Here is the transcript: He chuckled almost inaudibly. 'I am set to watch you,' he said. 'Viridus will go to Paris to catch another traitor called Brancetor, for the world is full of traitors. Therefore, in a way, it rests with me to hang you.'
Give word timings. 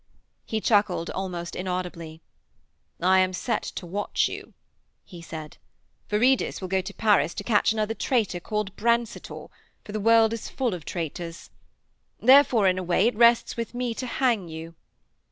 He 0.47 0.61
chuckled 0.61 1.11
almost 1.11 1.55
inaudibly. 1.55 2.23
'I 3.01 3.19
am 3.19 3.33
set 3.33 3.61
to 3.61 3.85
watch 3.85 4.27
you,' 4.27 4.55
he 5.05 5.21
said. 5.21 5.57
'Viridus 6.09 6.59
will 6.59 6.69
go 6.69 6.81
to 6.81 6.91
Paris 6.95 7.35
to 7.35 7.43
catch 7.43 7.71
another 7.71 7.93
traitor 7.93 8.39
called 8.39 8.75
Brancetor, 8.75 9.49
for 9.85 9.91
the 9.91 9.99
world 9.99 10.33
is 10.33 10.49
full 10.49 10.73
of 10.73 10.85
traitors. 10.85 11.51
Therefore, 12.19 12.67
in 12.67 12.79
a 12.79 12.83
way, 12.83 13.05
it 13.05 13.15
rests 13.15 13.55
with 13.55 13.75
me 13.75 13.93
to 13.93 14.07
hang 14.07 14.47
you.' 14.47 14.73